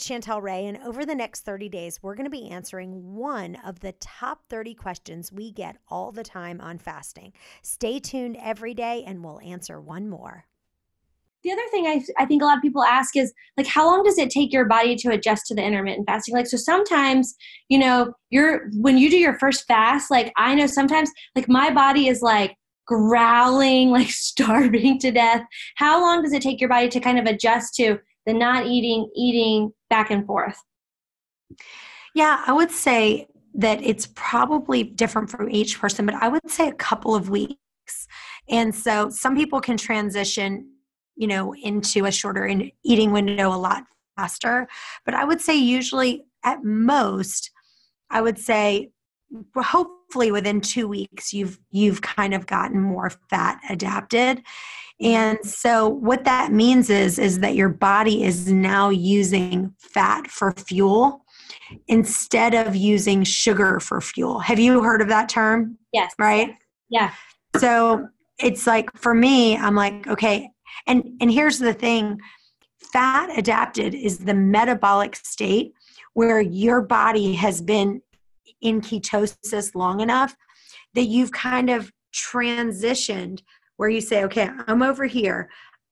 It's 0.00 0.08
Chantel 0.08 0.40
Ray, 0.40 0.66
and 0.66 0.78
over 0.78 1.04
the 1.04 1.14
next 1.14 1.42
30 1.42 1.68
days, 1.68 2.02
we're 2.02 2.14
going 2.14 2.24
to 2.24 2.30
be 2.30 2.48
answering 2.48 3.14
one 3.14 3.56
of 3.56 3.80
the 3.80 3.92
top 3.92 4.46
30 4.48 4.74
questions 4.74 5.30
we 5.30 5.52
get 5.52 5.76
all 5.88 6.10
the 6.10 6.22
time 6.22 6.58
on 6.60 6.78
fasting. 6.78 7.34
Stay 7.60 7.98
tuned 7.98 8.38
every 8.40 8.72
day, 8.72 9.04
and 9.06 9.22
we'll 9.22 9.40
answer 9.40 9.78
one 9.78 10.08
more. 10.08 10.46
the 11.42 11.52
other 11.52 11.68
thing 11.70 11.86
I, 11.86 12.02
I 12.18 12.24
think 12.24 12.40
a 12.40 12.46
lot 12.46 12.56
of 12.56 12.62
people 12.62 12.82
ask 12.82 13.14
is 13.14 13.32
like 13.58 13.66
how 13.66 13.86
long 13.86 14.02
does 14.02 14.18
it 14.18 14.30
take 14.30 14.52
your 14.52 14.64
body 14.64 14.96
to 14.96 15.10
adjust 15.10 15.46
to 15.46 15.54
the 15.54 15.62
intermittent 15.62 16.06
fasting 16.06 16.34
like 16.34 16.46
so 16.46 16.58
sometimes 16.58 17.34
you 17.68 17.78
know 17.78 18.12
you're 18.28 18.68
when 18.74 18.98
you 18.98 19.10
do 19.10 19.16
your 19.16 19.38
first 19.38 19.66
fast 19.66 20.10
like 20.10 20.32
i 20.36 20.54
know 20.54 20.66
sometimes 20.66 21.10
like 21.34 21.48
my 21.48 21.70
body 21.70 22.08
is 22.08 22.20
like 22.20 22.54
growling 22.86 23.90
like 23.98 24.10
starving 24.10 24.98
to 24.98 25.10
death 25.10 25.42
how 25.76 25.98
long 25.98 26.22
does 26.22 26.34
it 26.34 26.42
take 26.42 26.60
your 26.60 26.68
body 26.68 26.88
to 26.90 27.00
kind 27.00 27.18
of 27.18 27.24
adjust 27.24 27.74
to 27.74 27.98
the 28.26 28.34
not 28.34 28.66
eating 28.66 29.08
eating 29.16 29.72
back 29.90 30.10
and 30.10 30.26
forth 30.26 30.62
Yeah, 32.14 32.42
I 32.46 32.52
would 32.52 32.70
say 32.70 33.26
that 33.54 33.82
it's 33.82 34.08
probably 34.14 34.84
different 34.84 35.28
for 35.28 35.48
each 35.48 35.80
person, 35.80 36.06
but 36.06 36.14
I 36.14 36.28
would 36.28 36.48
say 36.48 36.68
a 36.68 36.72
couple 36.72 37.14
of 37.14 37.28
weeks. 37.28 37.58
And 38.48 38.74
so 38.74 39.10
some 39.10 39.36
people 39.36 39.60
can 39.60 39.76
transition, 39.76 40.70
you 41.16 41.26
know, 41.26 41.54
into 41.54 42.06
a 42.06 42.12
shorter 42.12 42.46
eating 42.84 43.10
window 43.12 43.48
a 43.48 43.58
lot 43.58 43.84
faster. 44.16 44.68
But 45.04 45.14
I 45.14 45.24
would 45.24 45.40
say 45.40 45.56
usually 45.56 46.24
at 46.44 46.62
most, 46.64 47.50
I 48.10 48.20
would 48.20 48.38
say 48.38 48.90
hopefully 50.10 50.32
within 50.32 50.60
two 50.60 50.88
weeks 50.88 51.32
you've 51.32 51.60
you've 51.70 52.02
kind 52.02 52.34
of 52.34 52.44
gotten 52.44 52.80
more 52.80 53.10
fat 53.28 53.60
adapted 53.70 54.42
and 55.00 55.38
so 55.44 55.88
what 55.88 56.24
that 56.24 56.50
means 56.50 56.90
is 56.90 57.16
is 57.16 57.38
that 57.38 57.54
your 57.54 57.68
body 57.68 58.24
is 58.24 58.52
now 58.52 58.88
using 58.88 59.72
fat 59.78 60.26
for 60.26 60.50
fuel 60.52 61.24
instead 61.86 62.54
of 62.54 62.74
using 62.74 63.22
sugar 63.22 63.78
for 63.78 64.00
fuel. 64.00 64.40
Have 64.40 64.58
you 64.58 64.82
heard 64.82 65.00
of 65.00 65.08
that 65.08 65.28
term? 65.28 65.78
yes 65.92 66.12
Right? 66.18 66.56
yeah 66.88 67.12
So 67.56 68.08
it's 68.40 68.66
like 68.66 68.90
for 68.96 69.14
me, 69.14 69.56
I'm 69.56 69.76
like, 69.76 70.08
okay, 70.08 70.50
and 70.88 71.04
and 71.20 71.30
here's 71.30 71.60
the 71.60 71.74
thing. 71.74 72.18
Fat 72.92 73.30
adapted 73.38 73.94
is 73.94 74.18
the 74.18 74.34
metabolic 74.34 75.14
state 75.14 75.72
where 76.14 76.40
your 76.40 76.82
body 76.82 77.34
has 77.34 77.62
been 77.62 78.02
in 78.60 78.80
ketosis 78.80 79.74
long 79.74 80.00
enough 80.00 80.36
that 80.94 81.04
you've 81.04 81.32
kind 81.32 81.70
of 81.70 81.92
transitioned 82.14 83.42
where 83.76 83.88
you 83.88 84.00
say, 84.00 84.24
okay, 84.24 84.50
I'm 84.66 84.82
over 84.82 85.06
here. 85.06 85.50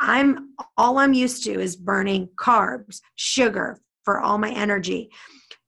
I'm 0.00 0.54
all 0.76 0.98
I'm 0.98 1.14
used 1.14 1.44
to 1.44 1.60
is 1.60 1.76
burning 1.76 2.28
carbs, 2.36 3.00
sugar 3.16 3.80
for 4.04 4.20
all 4.20 4.38
my 4.38 4.50
energy. 4.50 5.10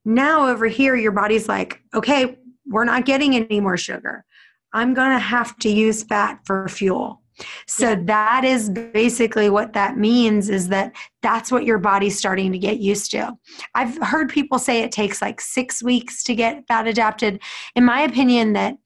Now 0.04 0.48
over 0.48 0.66
here, 0.66 0.96
your 0.96 1.12
body's 1.12 1.48
like, 1.48 1.80
okay, 1.94 2.38
we're 2.66 2.84
not 2.84 3.04
getting 3.04 3.36
any 3.36 3.60
more 3.60 3.76
sugar. 3.76 4.24
I'm 4.72 4.94
going 4.94 5.12
to 5.12 5.18
have 5.18 5.56
to 5.58 5.68
use 5.68 6.02
fat 6.02 6.40
for 6.44 6.66
fuel. 6.68 7.21
So 7.66 7.90
Yeah. 7.90 7.96
that 8.04 8.44
is 8.44 8.70
basically 8.70 9.50
what 9.50 9.72
that 9.72 9.96
means 9.96 10.48
is 10.48 10.68
that 10.68 10.92
that's 11.22 11.50
what 11.52 11.64
your 11.64 11.78
body's 11.78 12.18
starting 12.18 12.52
to 12.52 12.58
get 12.58 12.78
used 12.78 13.10
to. 13.12 13.32
I've 13.74 13.96
heard 13.98 14.28
people 14.28 14.58
say 14.58 14.82
it 14.82 14.92
takes 14.92 15.22
like 15.22 15.40
6 15.40 15.82
weeks 15.82 16.22
to 16.24 16.34
get 16.34 16.66
fat 16.68 16.86
adapted. 16.86 17.40
In 17.74 17.84
my 17.84 18.02
opinion 18.02 18.52
that 18.54 18.76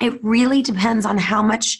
it 0.00 0.22
really 0.24 0.62
depends 0.62 1.06
on 1.06 1.18
how 1.18 1.42
much 1.42 1.78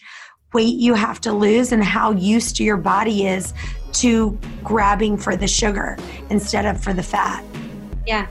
weight 0.52 0.76
you 0.76 0.94
have 0.94 1.20
to 1.22 1.32
lose 1.32 1.72
and 1.72 1.82
how 1.82 2.12
used 2.12 2.56
to 2.56 2.64
your 2.64 2.76
body 2.76 3.26
is 3.26 3.54
to 3.92 4.38
grabbing 4.62 5.16
for 5.16 5.34
the 5.34 5.48
sugar 5.48 5.96
instead 6.30 6.66
of 6.66 6.82
for 6.82 6.92
the 6.92 7.02
fat. 7.02 7.42
yeah 8.06 8.26